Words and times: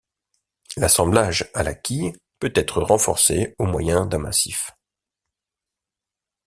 L'assemblage 0.77 1.51
à 1.53 1.61
la 1.61 1.75
quille 1.75 2.13
peut 2.39 2.51
être 2.55 2.81
renforcé 2.81 3.53
au 3.59 3.65
moyen 3.65 4.07
d'un 4.07 4.17
massif. 4.17 4.71